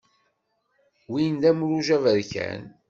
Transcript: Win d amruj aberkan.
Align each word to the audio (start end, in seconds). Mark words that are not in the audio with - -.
Win 1.09 1.33
d 1.41 1.43
amruj 1.51 1.87
aberkan. 1.95 2.61